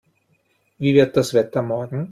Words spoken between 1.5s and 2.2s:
morgen?